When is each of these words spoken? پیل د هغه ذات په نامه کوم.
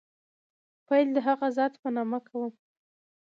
پیل 0.87 1.07
د 1.15 1.17
هغه 1.27 1.47
ذات 1.57 1.73
په 1.81 1.89
نامه 1.95 2.19
کوم. 2.27 2.51